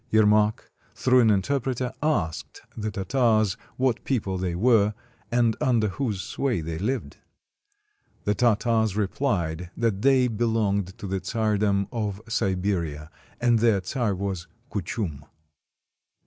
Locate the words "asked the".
2.01-2.89